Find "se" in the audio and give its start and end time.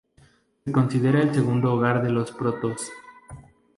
0.65-0.71